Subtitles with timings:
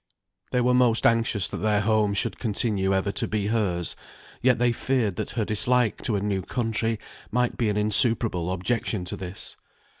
[0.51, 3.95] They were most anxious that their home should continue ever to be hers,
[4.41, 6.97] yet they feared that her dislike to a new country
[7.29, 9.57] might be an insuperable objection to this.